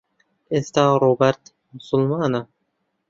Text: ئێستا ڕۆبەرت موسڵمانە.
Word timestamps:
ئێستا 0.53 0.83
ڕۆبەرت 1.01 1.43
موسڵمانە. 1.73 2.41